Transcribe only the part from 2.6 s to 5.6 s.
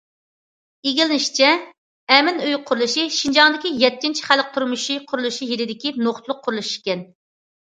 قۇرۇلۇشى شىنجاڭدىكى يەتتىنچى خەلق تۇرمۇشى قۇرۇلۇشى